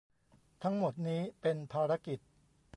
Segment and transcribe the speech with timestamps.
[0.63, 2.19] ทั้งหมดนี้เป็นภารกิจ